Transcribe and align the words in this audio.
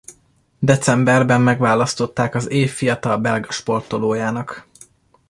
Decemberben 0.59 1.41
megválasztották 1.41 2.35
az 2.35 2.49
év 2.49 2.71
fiatal 2.71 3.17
belga 3.17 3.51
sportolójának. 3.51 4.67